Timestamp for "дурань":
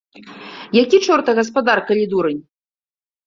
2.13-2.41